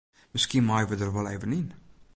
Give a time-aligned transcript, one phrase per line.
[0.33, 1.67] Miskien meie we der wol even yn.